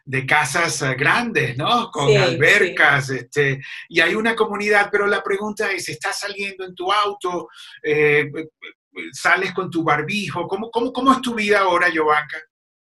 de 0.04 0.26
casas 0.26 0.82
grandes, 0.96 1.56
¿no? 1.56 1.90
Con 1.90 2.16
albercas, 2.16 3.10
este, 3.10 3.60
y 3.88 4.00
hay 4.00 4.14
una 4.14 4.34
comunidad, 4.34 4.88
pero 4.90 5.06
la 5.06 5.22
pregunta 5.22 5.70
es, 5.70 5.88
¿estás 5.88 6.18
saliendo 6.20 6.64
en 6.64 6.74
tu 6.74 6.90
auto? 6.90 7.48
¿Sales 9.12 9.52
con 9.52 9.70
tu 9.70 9.84
barbijo? 9.84 10.48
¿Cómo, 10.48 10.70
cómo, 10.70 10.92
cómo 10.92 11.12
es 11.12 11.20
tu 11.20 11.34
vida 11.34 11.60
ahora, 11.60 11.88
Giovanca? 11.90 12.38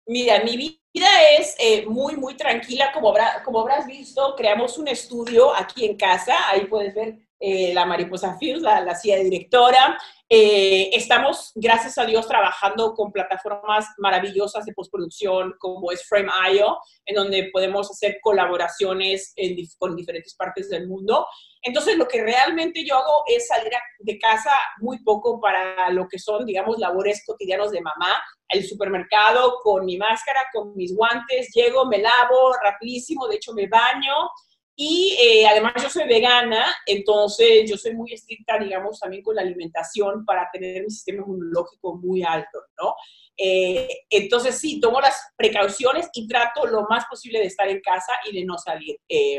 Mira, 0.06 0.42
mi 0.44 0.56
vida 0.56 1.08
es 1.36 1.56
muy, 1.88 2.16
muy 2.16 2.36
tranquila. 2.36 2.92
Como, 2.92 3.12
como 3.44 3.60
habrás 3.60 3.88
visto, 3.88 4.34
creamos 4.36 4.78
un 4.78 4.86
estudio 4.86 5.52
aquí 5.52 5.84
en 5.84 5.96
casa. 5.96 6.48
Ahí 6.48 6.66
puedes 6.66 6.94
ver 6.94 7.25
eh, 7.38 7.73
la 7.75 7.85
Mariposa 7.85 8.37
Films, 8.38 8.62
la, 8.62 8.81
la 8.81 8.95
CIA 8.95 9.19
directora. 9.19 9.99
Eh, 10.28 10.90
estamos, 10.93 11.52
gracias 11.55 11.99
a 11.99 12.05
Dios, 12.05 12.26
trabajando 12.26 12.95
con 12.95 13.12
plataformas 13.12 13.87
maravillosas 13.99 14.64
de 14.64 14.73
postproducción 14.73 15.55
como 15.59 15.93
es 15.93 16.05
Frame.io, 16.09 16.78
en 17.05 17.14
donde 17.14 17.50
podemos 17.52 17.88
hacer 17.90 18.19
colaboraciones 18.21 19.35
con 19.78 19.95
diferentes 19.95 20.35
partes 20.35 20.69
del 20.69 20.88
mundo. 20.88 21.26
Entonces, 21.62 21.97
lo 21.97 22.09
que 22.09 22.23
realmente 22.23 22.85
yo 22.85 22.97
hago 22.97 23.23
es 23.26 23.47
salir 23.47 23.73
de 24.00 24.19
casa 24.19 24.50
muy 24.78 25.02
poco 25.05 25.40
para 25.40 25.90
lo 25.90 26.09
que 26.09 26.19
son, 26.19 26.45
digamos, 26.45 26.78
labores 26.78 27.23
cotidianos 27.25 27.71
de 27.71 27.81
mamá, 27.81 28.21
el 28.49 28.64
supermercado 28.64 29.61
con 29.62 29.85
mi 29.85 29.97
máscara, 29.97 30.40
con 30.52 30.75
mis 30.76 30.95
guantes, 30.95 31.50
llego, 31.55 31.87
me 31.87 31.99
lavo 31.99 32.52
rapidísimo, 32.62 33.28
de 33.28 33.37
hecho 33.37 33.52
me 33.52 33.69
baño, 33.69 34.31
y 34.78 35.16
eh, 35.18 35.47
además 35.47 35.73
yo 35.83 35.88
soy 35.88 36.06
vegana, 36.06 36.66
entonces 36.85 37.68
yo 37.68 37.78
soy 37.78 37.95
muy 37.95 38.12
estricta, 38.12 38.59
digamos, 38.59 39.00
también 39.00 39.23
con 39.23 39.35
la 39.35 39.40
alimentación 39.40 40.26
para 40.26 40.50
tener 40.52 40.83
mi 40.83 40.90
sistema 40.90 41.23
inmunológico 41.23 41.97
muy 41.97 42.23
alto, 42.23 42.59
¿no? 42.78 42.95
Eh, 43.38 43.88
entonces 44.11 44.59
sí, 44.59 44.78
tomo 44.78 45.00
las 45.00 45.33
precauciones 45.35 46.11
y 46.12 46.28
trato 46.28 46.66
lo 46.66 46.83
más 46.90 47.06
posible 47.06 47.38
de 47.38 47.47
estar 47.47 47.66
en 47.68 47.80
casa 47.80 48.12
y 48.30 48.38
de 48.38 48.45
no 48.45 48.59
salir. 48.59 48.99
Eh, 49.09 49.38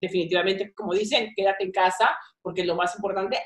definitivamente, 0.00 0.72
como 0.72 0.94
dicen, 0.94 1.30
quédate 1.36 1.64
en 1.64 1.72
casa 1.72 2.16
porque 2.40 2.62
es 2.62 2.66
lo 2.66 2.74
más 2.74 2.94
importante, 2.96 3.38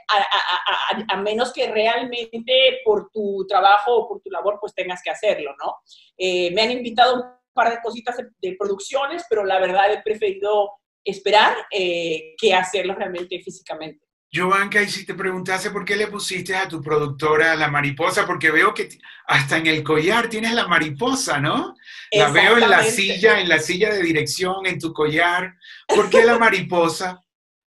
a, 1.09 1.17
menos 1.17 1.53
que 1.53 1.67
realmente 1.67 2.79
por 2.85 3.11
tu 3.11 3.45
trabajo 3.49 3.93
o 3.93 4.09
por 4.09 4.21
tu 4.21 4.31
labor 4.31 4.59
pues 4.61 4.73
tengas 4.73 5.03
que 5.03 5.11
hacerlo, 5.11 5.53
¿no? 5.59 5.79
me 6.17 6.63
han 6.63 6.71
invitado 6.71 7.17
un 7.17 7.23
par 7.53 7.73
de 7.73 7.83
cositas 7.83 8.17
de 8.17 8.57
producciones, 8.57 9.25
pero 9.29 9.45
la 9.45 9.59
verdad 9.59 9.93
he 9.93 10.01
preferido 10.03 10.71
esperar 11.05 11.57
eh, 11.71 12.35
que 12.39 12.55
hacerlo 12.55 12.95
realmente 12.95 13.41
físicamente. 13.43 14.05
Giovanca, 14.35 14.83
y 14.83 14.89
si 14.89 15.07
te 15.07 15.15
preguntase 15.15 15.71
por 15.71 15.85
qué 15.85 15.95
le 15.95 16.09
pusiste 16.09 16.57
a 16.57 16.67
tu 16.67 16.83
productora 16.83 17.55
la 17.55 17.69
mariposa, 17.69 18.27
porque 18.27 18.51
veo 18.51 18.75
que 18.75 18.89
hasta 19.29 19.59
en 19.59 19.69
el 19.69 19.85
collar 19.85 20.29
tienes 20.29 20.53
la 20.55 20.67
mariposa, 20.67 21.39
¿no? 21.39 21.77
La 22.11 22.31
veo 22.31 22.59
en 22.59 22.69
la 22.69 22.83
silla, 22.83 23.39
en 23.39 23.49
la 23.49 23.61
silla 23.61 23.95
de 23.95 24.03
dirección, 24.03 24.67
en 24.67 24.81
tu 24.81 24.93
collar. 24.93 25.55
¿Por 25.87 26.11
qué 26.11 26.25
la 26.25 26.37
mariposa? 26.37 27.24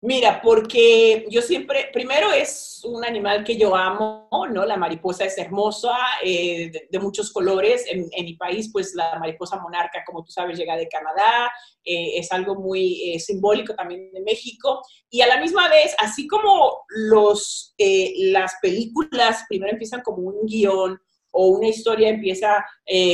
Mira, 0.06 0.40
porque 0.40 1.26
yo 1.32 1.42
siempre, 1.42 1.90
primero 1.92 2.32
es 2.32 2.80
un 2.84 3.04
animal 3.04 3.44
que 3.44 3.58
yo 3.58 3.76
amo, 3.76 4.30
¿no? 4.52 4.64
La 4.64 4.78
mariposa 4.78 5.26
es 5.26 5.36
hermosa, 5.36 5.98
eh, 6.24 6.72
de, 6.92 7.00
muchos 7.00 7.34
colores. 7.34 7.86
En, 7.90 8.08
mi 8.24 8.36
país, 8.36 8.70
pues 8.72 8.94
la 8.94 9.18
mariposa 9.18 9.60
monarca, 9.60 10.04
como 10.06 10.24
tú 10.24 10.30
sabes, 10.30 10.60
llega 10.60 10.78
de 10.78 10.88
Canadá, 10.88 11.52
eh, 11.84 12.20
es 12.20 12.32
algo 12.32 12.54
muy 12.54 13.16
eh, 13.16 13.20
simbólico 13.20 13.74
también 13.74 14.12
de 14.12 14.22
México. 14.22 14.80
Y 15.10 15.22
a 15.22 15.28
la 15.28 15.42
misma 15.42 15.70
vez, 15.70 15.96
así 15.98 16.28
como 16.28 16.84
los, 16.90 17.74
las 17.80 18.58
películas 18.62 19.44
primero 19.50 19.72
empiezan 19.72 20.02
como 20.02 20.20
un 20.20 20.46
guion, 20.46 21.02
o 21.32 21.48
una 21.48 21.68
historia 21.68 22.10
empieza 22.10 22.64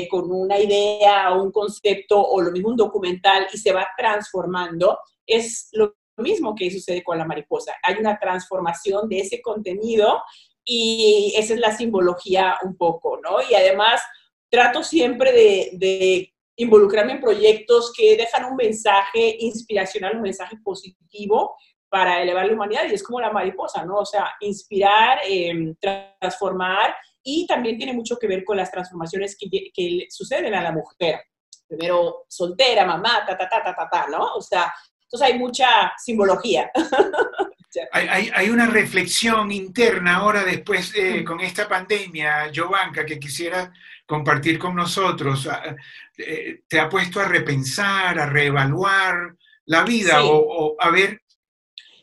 con 0.09 0.29
una 0.29 0.59
idea 0.59 1.33
o 1.33 1.41
un 1.41 1.51
concepto 1.51 2.21
o 2.21 2.39
lo 2.39 2.51
mismo 2.51 2.69
un 2.69 2.75
documental 2.75 3.47
y 3.51 3.57
se 3.57 3.71
va 3.71 3.87
transformando, 3.97 4.99
es 5.25 5.69
lo 5.71 5.95
mismo 6.17 6.55
que 6.55 6.71
sucede 6.71 7.03
con 7.03 7.17
la 7.17 7.25
mariposa. 7.25 7.73
Hay 7.83 7.95
una 7.95 8.19
transformación 8.19 9.07
de 9.09 9.19
ese 9.19 9.41
contenido 9.41 10.21
y 10.63 11.33
esa 11.37 11.53
es 11.53 11.59
la 11.59 11.75
simbología 11.75 12.57
un 12.63 12.75
poco, 12.77 13.19
¿no? 13.21 13.37
Y 13.49 13.55
además 13.55 14.01
trato 14.49 14.83
siempre 14.83 15.31
de, 15.31 16.27
involucrarme 16.57 17.13
en 17.13 17.21
proyectos 17.21 17.91
que 17.97 18.15
dejan 18.17 18.45
un 18.45 18.55
mensaje 18.55 19.35
inspiracional, 19.39 20.17
un 20.17 20.21
mensaje 20.21 20.57
positivo 20.63 21.55
para 21.89 22.21
elevar 22.21 22.45
la 22.45 22.53
humanidad 22.53 22.83
y 22.87 22.93
es 22.93 23.01
como 23.01 23.19
la 23.19 23.31
mariposa, 23.31 23.83
¿no? 23.83 23.95
O 23.95 24.05
sea, 24.05 24.33
inspirar, 24.41 25.21
em, 25.25 25.73
transformar 25.79 26.95
y 27.23 27.47
también 27.47 27.77
tiene 27.77 27.93
mucho 27.93 28.15
que 28.17 28.27
ver 28.27 28.43
con 28.43 28.57
las 28.57 28.69
transformaciones 28.69 29.35
que, 29.39 29.71
que 29.73 30.05
suceden 30.09 30.53
a 30.53 30.61
la 30.61 30.71
mujer. 30.71 31.21
Primero 31.67 32.25
soltera, 32.27 32.85
mamá, 32.85 33.25
ta, 33.25 33.35
ta, 33.35 33.49
ta, 33.49 33.63
ta, 33.63 33.75
ta, 33.75 33.89
ta, 33.89 34.07
¿no? 34.07 34.35
O 34.35 34.41
sea, 34.41 34.71
entonces 35.11 35.33
hay 35.33 35.37
mucha 35.37 35.93
simbología. 35.97 36.71
hay, 37.91 38.49
una 38.49 38.67
reflexión 38.67 39.51
interna 39.51 40.15
ahora 40.15 40.45
después 40.45 40.93
mm. 40.95 41.25
con 41.25 41.41
esta 41.41 41.67
pandemia, 41.67 42.49
Giovanca, 42.49 43.05
que 43.05 43.19
quisiera 43.19 43.73
compartir 44.05 44.57
con 44.57 44.73
nosotros. 44.73 45.47
Ah, 45.47 45.75
eh, 46.17 46.61
¿Te 46.67 46.79
ha 46.79 46.87
puesto 46.87 47.19
a 47.19 47.25
repensar, 47.25 48.19
a 48.19 48.25
reevaluar 48.25 49.35
la 49.65 49.83
vida 49.83 50.23
o, 50.23 50.75
a 50.79 50.89
ver 50.89 51.21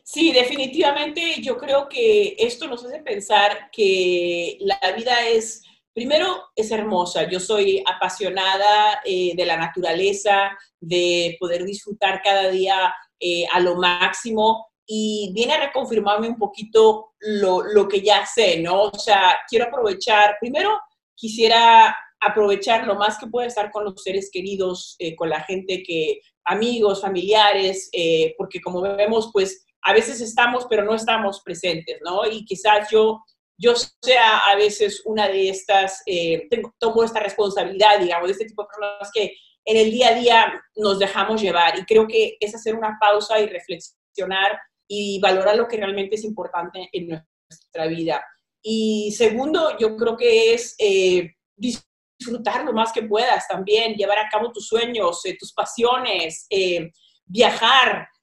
Sí, 0.03 0.31
definitivamente 0.31 1.35
yo 1.39 1.55
creo 1.55 1.87
que 1.87 2.35
esto 2.39 2.67
nos 2.67 2.83
hace 2.83 2.99
pensar 3.03 3.69
que 3.71 4.57
la 4.61 4.79
vida 4.97 5.27
es, 5.27 5.61
primero, 5.99 6.45
es 6.55 6.71
hermosa. 6.71 7.27
Yo 7.29 7.41
soy 7.41 7.83
apasionada 7.85 9.01
eh, 9.03 9.33
de 9.35 9.45
la 9.45 9.57
naturaleza, 9.57 10.57
de 10.79 11.35
poder 11.41 11.65
disfrutar 11.65 12.21
cada 12.23 12.49
día 12.49 12.95
eh, 13.19 13.45
a 13.51 13.59
lo 13.59 13.75
máximo 13.75 14.67
y 14.87 15.33
viene 15.33 15.55
a 15.55 15.65
reconfirmarme 15.65 16.29
un 16.29 16.37
poquito 16.37 17.11
lo, 17.19 17.63
lo, 17.63 17.89
que 17.89 17.99
ya 17.99 18.25
sé, 18.25 18.61
¿no? 18.61 18.83
O 18.83 18.97
sea, 18.97 19.39
quiero 19.49 19.65
aprovechar, 19.65 20.37
primero 20.39 20.79
quisiera 21.15 21.93
aprovechar 22.21 22.87
lo 22.87 22.95
más 22.95 23.17
que 23.17 23.27
pueda 23.27 23.47
estar 23.47 23.69
con 23.69 23.83
los 23.83 24.01
seres 24.01 24.29
queridos, 24.31 24.95
eh, 24.99 25.17
con 25.17 25.29
la 25.29 25.41
gente 25.41 25.83
que, 25.83 26.21
amigos, 26.45 27.01
familiares, 27.01 27.89
eh, 27.91 28.35
porque 28.37 28.61
como 28.61 28.79
vemos, 28.79 29.31
pues 29.33 29.65
a 29.81 29.91
veces 29.91 30.21
estamos, 30.21 30.65
pero 30.69 30.85
no 30.85 30.95
estamos 30.95 31.41
presentes, 31.41 31.99
¿no? 32.05 32.25
Y 32.25 32.45
quizás 32.45 32.87
yo 32.89 33.21
yo 33.59 33.73
sea 33.75 34.39
a 34.39 34.55
veces 34.55 35.01
una 35.05 35.27
de 35.27 35.49
estas, 35.49 36.01
tengo, 36.49 36.73
tomo 36.79 37.03
esta 37.03 37.19
responsabilidad, 37.19 37.99
digamos, 37.99 38.27
de 38.27 38.31
este 38.31 38.45
tipo 38.45 38.63
de 38.63 38.67
personas 38.67 39.11
que 39.13 39.33
en 39.65 39.77
el 39.77 39.91
día 39.91 40.09
a 40.09 40.15
día 40.15 40.63
nos 40.77 40.97
dejamos 40.97 41.41
llevar. 41.41 41.77
Y 41.77 41.83
creo 41.83 42.07
que 42.07 42.37
es 42.39 42.55
hacer 42.55 42.73
una 42.73 42.97
pausa 42.99 43.39
y 43.39 43.47
reflexionar 43.47 44.57
y 44.87 45.19
valorar 45.19 45.55
lo 45.55 45.67
que 45.67 45.77
realmente 45.77 46.15
es 46.15 46.23
importante 46.23 46.89
en 46.91 47.09
nuestra 47.49 47.87
vida. 47.87 48.25
Y 48.61 49.13
segundo, 49.15 49.77
yo 49.77 49.95
creo 49.95 50.17
que 50.17 50.53
es 50.53 50.75
eh, 50.79 51.35
disfrutar 51.55 52.65
lo 52.65 52.73
más 52.73 52.91
que 52.91 53.03
puedas 53.03 53.47
también, 53.47 53.93
llevar 53.93 54.19
a 54.19 54.29
cabo 54.29 54.51
tus 54.51 54.67
sueños, 54.67 55.23
eh, 55.25 55.37
tus 55.37 55.53
pasiones, 55.53 56.47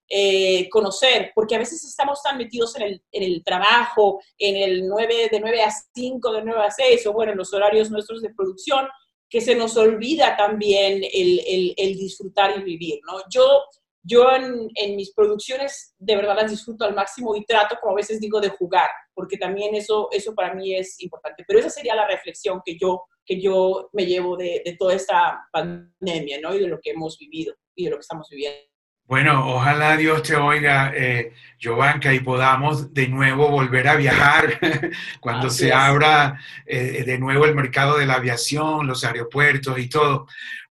eh, 0.08 0.68
conocer, 0.68 1.32
porque 1.34 1.56
a 1.56 1.58
veces 1.58 1.82
estamos 1.84 2.22
tan 2.22 2.38
metidos 2.38 2.76
en 2.76 2.82
el, 2.82 3.02
en 3.10 3.22
el, 3.25 3.42
trabajo, 3.42 4.20
en 4.38 4.56
el 4.56 4.86
9, 4.86 5.28
de 5.32 5.40
9 5.40 5.62
a 5.62 5.70
5, 5.94 6.32
de 6.32 6.44
9 6.44 6.60
a 6.60 6.70
6, 6.70 7.06
o 7.06 7.12
bueno, 7.12 7.32
en 7.32 7.38
los 7.38 7.52
horarios 7.52 7.90
nuestros 7.90 8.22
de 8.22 8.32
producción, 8.32 8.86
que 9.28 9.40
se 9.40 9.56
nos 9.56 9.76
olvida 9.76 10.36
también 10.36 11.02
el, 11.12 11.75
el, 11.76 11.96
disfrutar 11.96 12.56
y 12.56 12.62
vivir, 12.62 13.00
¿no? 13.04 13.18
Yo, 13.28 13.64
yo 14.02 14.30
en, 14.30 14.70
en, 14.76 14.94
mis 14.94 15.12
producciones 15.12 15.94
de 15.98 16.14
verdad 16.14 16.36
las 16.36 16.52
disfruto 16.52 16.84
al 16.84 16.94
máximo 16.94 17.34
y 17.34 17.44
trato, 17.44 17.76
como 17.80 17.92
a 17.92 17.96
veces 17.96 18.20
digo, 18.20 18.40
de 18.40 18.50
jugar, 18.50 18.88
porque 19.12 19.36
también 19.36 19.75
eso, 19.75 20.08
eso 20.12 20.34
para 20.36 20.54
mí 20.54 20.72
es 20.76 21.00
importante. 21.00 21.44
Pero 21.48 21.58
esa 21.58 21.70
sería 21.70 21.96
la 21.96 22.06
reflexión 22.06 22.62
que 22.64 22.78
yo, 22.78 23.02
que 23.25 23.40
yo 23.40 23.90
me 23.92 24.06
llevo 24.06 24.36
de, 24.36 24.62
de 24.64 24.76
toda 24.76 24.94
esta 24.94 25.48
pandemia, 25.50 26.40
¿no? 26.40 26.54
Y 26.54 26.60
de 26.60 26.68
lo 26.68 26.78
que 26.80 26.90
hemos 26.90 27.18
vivido 27.18 27.54
y 27.75 27.86
de 27.86 27.90
lo 27.90 27.96
que 27.96 28.02
estamos 28.02 28.28
viviendo. 28.30 28.75
Bueno, 29.08 29.54
ojalá 29.54 29.96
Dios 29.96 30.25
te 30.25 30.34
oiga, 30.34 30.92
eh, 30.92 31.32
Giovanca, 31.60 32.12
y 32.12 32.18
podamos 32.18 32.92
de 32.92 33.06
nuevo 33.06 33.48
volver 33.48 33.86
a 33.86 33.94
viajar 33.94 34.58
cuando 35.20 35.48
se 35.48 35.72
abra 35.72 36.40
eh, 36.66 37.04
de 37.06 37.16
nuevo 37.16 37.44
el 37.44 37.54
mercado 37.54 37.98
de 37.98 38.06
la 38.06 38.14
aviación, 38.14 38.88
los 38.88 39.04
aeropuertos 39.04 39.78
y 39.78 39.88
todo. 39.88 40.26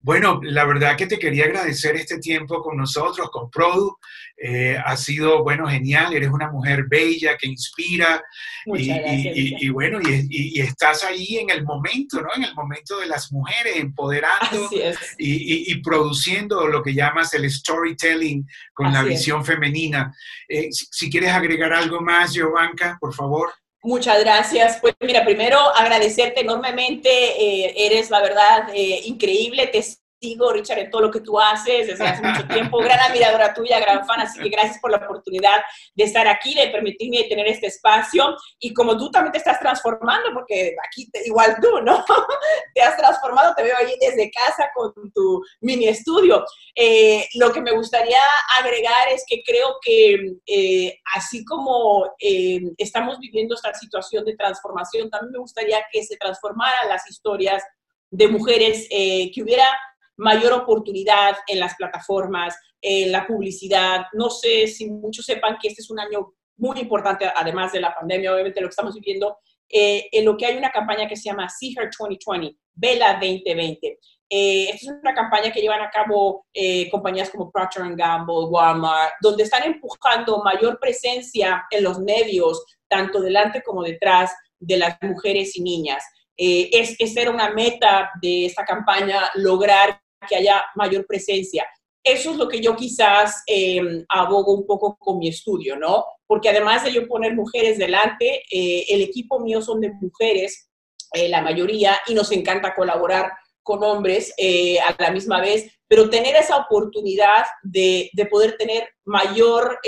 Bueno, 0.04 0.38
la 0.42 0.66
verdad 0.66 0.98
que 0.98 1.06
te 1.06 1.18
quería 1.18 1.46
agradecer 1.46 1.96
este 1.96 2.18
tiempo 2.18 2.60
con 2.60 2.76
nosotros, 2.76 3.30
con 3.30 3.50
Produ. 3.50 3.96
Eh, 4.36 4.76
ha 4.76 4.98
sido, 4.98 5.42
bueno, 5.42 5.66
genial. 5.66 6.12
Eres 6.12 6.28
una 6.28 6.50
mujer 6.50 6.84
bella 6.86 7.38
que 7.38 7.46
inspira. 7.46 8.22
y, 8.66 9.70
bueno, 9.70 10.00
y, 10.02 10.60
estás 10.60 11.04
ahí 11.04 11.38
en 11.38 11.48
el 11.48 11.64
momento, 11.64 12.20
¿no? 12.20 12.28
En 12.36 12.44
el 12.44 12.54
momento 12.54 13.00
de 13.00 13.06
las 13.06 13.32
mujeres, 13.32 13.76
empoderando 13.76 14.68
y, 15.16 15.74
produciendo 15.76 16.68
lo 16.68 16.82
que 16.82 16.92
llamas 16.92 17.32
el 17.32 17.50
storytelling 17.50 18.46
con 18.74 18.92
la 18.92 19.02
visión 19.04 19.42
femenina. 19.42 20.14
Eh, 20.46 20.68
si, 20.70 21.08
quieres 21.08 21.30
agregar 21.30 21.72
algo 21.72 22.02
más, 22.02 22.34
Giovanca, 22.34 22.98
por 23.00 23.14
favor. 23.14 23.54
Muchas 23.84 24.18
gracias. 24.20 24.78
Pues 24.80 24.94
mira, 25.00 25.26
primero 25.26 25.58
agradecerte 25.76 26.40
enormemente. 26.40 27.10
Eh, 27.10 27.86
eres, 27.86 28.08
la 28.08 28.22
verdad, 28.22 28.70
eh, 28.74 29.02
increíble. 29.04 29.66
Te 29.66 29.84
sigo, 30.24 30.52
Richard, 30.52 30.78
en 30.78 30.90
todo 30.90 31.02
lo 31.02 31.10
que 31.10 31.20
tú 31.20 31.38
haces 31.38 31.86
desde 31.86 32.06
hace 32.06 32.22
mucho 32.22 32.46
tiempo, 32.48 32.78
gran 32.78 32.98
admiradora 33.00 33.52
tuya, 33.52 33.78
gran 33.78 34.06
fan, 34.06 34.20
así 34.20 34.40
que 34.40 34.48
gracias 34.48 34.78
por 34.80 34.90
la 34.90 34.96
oportunidad 34.96 35.60
de 35.94 36.04
estar 36.04 36.26
aquí, 36.26 36.54
de 36.54 36.68
permitirme 36.68 37.24
tener 37.24 37.46
este 37.46 37.66
espacio. 37.66 38.34
Y 38.58 38.72
como 38.72 38.96
tú 38.96 39.10
también 39.10 39.32
te 39.32 39.38
estás 39.38 39.60
transformando, 39.60 40.30
porque 40.32 40.74
aquí 40.88 41.10
igual 41.26 41.56
tú, 41.60 41.80
¿no? 41.82 42.04
te 42.74 42.80
has 42.80 42.96
transformado, 42.96 43.54
te 43.54 43.64
veo 43.64 43.76
ahí 43.76 43.94
desde 44.00 44.30
casa 44.30 44.70
con 44.74 44.92
tu 45.12 45.42
mini 45.60 45.88
estudio. 45.88 46.44
Eh, 46.74 47.26
lo 47.34 47.52
que 47.52 47.60
me 47.60 47.72
gustaría 47.72 48.18
agregar 48.58 49.08
es 49.12 49.24
que 49.28 49.42
creo 49.44 49.76
que 49.82 50.36
eh, 50.46 50.98
así 51.14 51.44
como 51.44 52.06
eh, 52.18 52.60
estamos 52.78 53.18
viviendo 53.18 53.54
esta 53.54 53.74
situación 53.74 54.24
de 54.24 54.36
transformación, 54.36 55.10
también 55.10 55.32
me 55.32 55.38
gustaría 55.38 55.84
que 55.92 56.02
se 56.02 56.16
transformaran 56.16 56.88
las 56.88 57.08
historias 57.10 57.62
de 58.10 58.28
mujeres, 58.28 58.86
que 58.88 59.42
hubiera 59.42 59.66
mayor 60.16 60.52
oportunidad 60.52 61.36
en 61.46 61.60
las 61.60 61.74
plataformas, 61.74 62.56
en 62.80 63.12
la 63.12 63.26
publicidad. 63.26 64.06
No 64.12 64.30
sé 64.30 64.66
si 64.66 64.90
muchos 64.90 65.24
sepan 65.24 65.56
que 65.60 65.68
este 65.68 65.82
es 65.82 65.90
un 65.90 66.00
año 66.00 66.34
muy 66.56 66.78
importante, 66.80 67.30
además 67.34 67.72
de 67.72 67.80
la 67.80 67.94
pandemia, 67.94 68.32
obviamente 68.32 68.60
lo 68.60 68.68
que 68.68 68.72
estamos 68.72 68.94
viviendo, 68.94 69.38
eh, 69.68 70.08
en 70.12 70.24
lo 70.24 70.36
que 70.36 70.46
hay 70.46 70.56
una 70.56 70.70
campaña 70.70 71.08
que 71.08 71.16
se 71.16 71.24
llama 71.24 71.48
See 71.48 71.74
Her 71.76 71.90
2020, 71.98 72.56
Vela 72.74 73.14
2020. 73.14 73.98
Eh, 74.30 74.70
esta 74.70 74.92
es 74.92 74.98
una 75.02 75.14
campaña 75.14 75.52
que 75.52 75.60
llevan 75.60 75.80
a 75.82 75.90
cabo 75.90 76.46
eh, 76.52 76.88
compañías 76.90 77.30
como 77.30 77.50
Procter 77.50 77.82
Gamble, 77.96 78.46
Walmart, 78.48 79.14
donde 79.20 79.42
están 79.42 79.64
empujando 79.64 80.42
mayor 80.42 80.78
presencia 80.78 81.64
en 81.70 81.84
los 81.84 81.98
medios, 81.98 82.64
tanto 82.88 83.20
delante 83.20 83.62
como 83.62 83.82
detrás 83.82 84.32
de 84.60 84.76
las 84.76 84.96
mujeres 85.02 85.56
y 85.56 85.62
niñas. 85.62 86.04
es, 86.36 86.96
es 86.98 87.16
era 87.16 87.30
una 87.30 87.50
meta 87.50 88.10
de 88.20 88.46
esta 88.46 88.64
campaña 88.64 89.30
lograr 89.34 90.00
que 90.26 90.36
haya 90.36 90.62
mayor 90.74 91.06
presencia. 91.06 91.66
Eso 92.04 92.32
es 92.32 92.36
lo 92.36 92.48
que 92.48 92.60
yo 92.60 92.76
quizás 92.76 93.42
em, 93.46 94.04
abogo 94.10 94.52
un 94.52 94.66
poco 94.66 94.96
con 94.98 95.18
mi 95.18 95.28
estudio, 95.28 95.76
¿no? 95.76 96.04
Porque 96.26 96.50
además 96.50 96.84
de 96.84 96.92
yo 96.92 97.08
poner 97.08 97.34
mujeres 97.34 97.78
delante, 97.78 98.42
eh, 98.50 98.84
el 98.90 99.00
equipo 99.00 99.40
mío 99.40 99.62
son 99.62 99.80
de 99.80 99.90
mujeres, 99.92 100.70
eh, 101.14 101.30
la 101.30 101.40
mayoría, 101.40 101.96
y 102.06 102.14
nos 102.14 102.30
encanta 102.32 102.74
colaborar 102.74 103.32
con 103.62 103.82
hombres 103.82 104.34
eh, 104.36 104.78
a 104.80 104.94
la 104.98 105.10
misma 105.10 105.40
vez, 105.40 105.70
pero 105.88 106.10
tener 106.10 106.36
esa 106.36 106.58
oportunidad 106.58 107.46
de, 107.62 108.10
de 108.12 108.26
poder 108.26 108.58
tener 108.58 108.86
mayor 109.06 109.78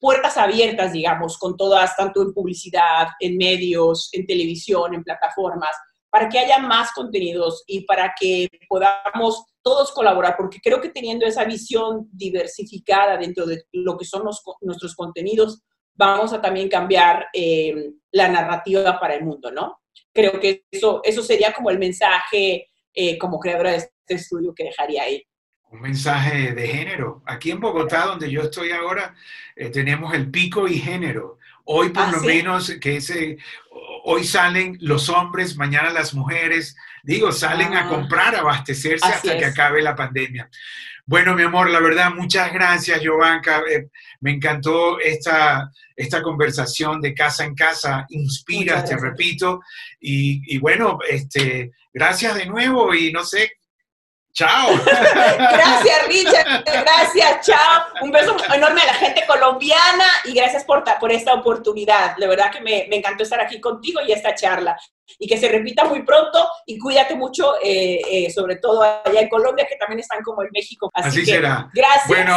puertas 0.00 0.36
abiertas, 0.36 0.92
digamos, 0.92 1.36
con 1.38 1.56
todas, 1.56 1.96
tanto 1.96 2.22
en 2.22 2.32
publicidad, 2.32 3.08
en 3.20 3.36
medios, 3.36 4.08
en 4.12 4.26
televisión, 4.26 4.94
en 4.94 5.02
plataformas, 5.02 5.76
para 6.10 6.28
que 6.28 6.38
haya 6.38 6.58
más 6.58 6.92
contenidos 6.92 7.64
y 7.66 7.84
para 7.84 8.14
que 8.18 8.48
podamos 8.68 9.44
todos 9.62 9.92
colaborar, 9.92 10.36
porque 10.36 10.58
creo 10.62 10.80
que 10.80 10.88
teniendo 10.88 11.26
esa 11.26 11.44
visión 11.44 12.08
diversificada 12.12 13.16
dentro 13.16 13.46
de 13.46 13.64
lo 13.72 13.96
que 13.98 14.04
son 14.04 14.24
nuestros 14.62 14.94
contenidos, 14.94 15.62
vamos 15.94 16.32
a 16.32 16.40
también 16.40 16.68
cambiar 16.68 17.26
eh, 17.32 17.90
la 18.12 18.28
narrativa 18.28 18.98
para 18.98 19.14
el 19.14 19.24
mundo, 19.24 19.50
¿no? 19.50 19.80
Creo 20.12 20.40
que 20.40 20.64
eso, 20.70 21.00
eso 21.04 21.22
sería 21.22 21.52
como 21.52 21.70
el 21.70 21.78
mensaje 21.78 22.68
eh, 22.94 23.18
como 23.18 23.38
creadora 23.38 23.72
de 23.72 23.76
este 23.76 24.14
estudio 24.14 24.54
que 24.54 24.64
dejaría 24.64 25.02
ahí. 25.02 25.22
Un 25.70 25.82
mensaje 25.82 26.52
de 26.54 26.66
género. 26.66 27.22
Aquí 27.26 27.50
en 27.50 27.60
Bogotá, 27.60 28.06
donde 28.06 28.30
yo 28.30 28.42
estoy 28.42 28.70
ahora, 28.70 29.14
eh, 29.54 29.68
tenemos 29.68 30.14
el 30.14 30.30
pico 30.30 30.66
y 30.66 30.78
género. 30.78 31.37
Hoy 31.70 31.90
por 31.90 32.04
ah, 32.04 32.12
lo 32.12 32.20
menos 32.22 32.72
que 32.80 32.96
ese, 32.96 33.36
hoy 34.04 34.24
salen 34.24 34.78
los 34.80 35.10
hombres, 35.10 35.54
mañana 35.54 35.90
las 35.90 36.14
mujeres, 36.14 36.74
digo, 37.02 37.30
salen 37.30 37.74
a 37.74 37.84
ah. 37.84 37.88
comprar, 37.88 38.34
a 38.34 38.38
abastecerse 38.40 39.06
hasta 39.06 39.36
que 39.36 39.44
acabe 39.44 39.82
la 39.82 39.94
pandemia. 39.94 40.48
Bueno, 41.04 41.34
mi 41.34 41.42
amor, 41.42 41.68
la 41.68 41.80
verdad, 41.80 42.10
muchas 42.14 42.54
gracias, 42.54 43.02
Giovanca. 43.02 43.62
Eh, 43.70 43.88
me 44.20 44.30
encantó 44.30 44.98
esta, 44.98 45.70
esta 45.94 46.22
conversación 46.22 47.02
de 47.02 47.12
casa 47.12 47.44
en 47.44 47.54
casa. 47.54 48.06
Inspira, 48.08 48.82
te 48.82 48.96
repito. 48.96 49.60
Y, 50.00 50.40
y, 50.46 50.56
bueno, 50.56 51.00
este, 51.06 51.72
gracias 51.92 52.34
de 52.34 52.46
nuevo 52.46 52.94
y 52.94 53.12
no 53.12 53.26
sé, 53.26 53.57
Chao. 54.38 54.70
gracias, 54.84 56.06
Richard. 56.06 56.62
Gracias, 56.64 57.44
chao. 57.44 57.86
Un 58.02 58.12
beso 58.12 58.36
enorme 58.54 58.82
a 58.82 58.86
la 58.86 58.94
gente 58.94 59.24
colombiana 59.26 60.06
y 60.26 60.32
gracias 60.32 60.62
por, 60.62 60.84
por 61.00 61.10
esta 61.10 61.34
oportunidad. 61.34 62.14
La 62.18 62.28
verdad 62.28 62.52
que 62.52 62.60
me, 62.60 62.86
encantó 62.96 63.24
estar 63.24 63.40
aquí 63.40 63.60
contigo 63.60 64.00
y 64.06 64.12
esta 64.12 64.36
charla. 64.36 64.78
Y 65.18 65.26
que 65.26 65.38
se 65.38 65.48
repita 65.48 65.86
muy 65.86 66.04
pronto 66.04 66.48
y 66.66 66.78
cuídate 66.78 67.16
mucho, 67.16 67.54
eh, 67.60 68.00
eh, 68.08 68.30
sobre 68.30 68.56
todo 68.56 68.80
allá 68.82 69.20
en 69.20 69.28
Colombia, 69.28 69.66
que 69.68 69.74
también 69.74 69.98
están 69.98 70.22
como 70.22 70.42
en 70.42 70.50
México. 70.52 70.88
Así, 70.94 71.26
será. 71.26 71.68
Gracias. 71.74 72.06
Bueno, 72.06 72.36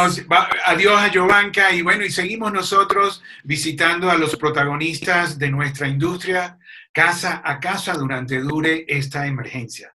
adiós 0.64 1.00
a 1.00 1.08
Giovanca 1.08 1.70
y 1.70 1.82
bueno, 1.82 2.04
y 2.04 2.10
seguimos 2.10 2.52
nosotros 2.52 3.22
visitando 3.44 4.10
a 4.10 4.16
los 4.16 4.34
protagonistas 4.34 5.38
de 5.38 5.50
nuestra 5.50 5.86
industria 5.86 6.58
casa 6.92 7.40
a 7.42 7.58
casa 7.58 7.94
durante 7.94 8.38
dure 8.40 8.84
esta 8.88 9.26
emergencia. 9.26 9.90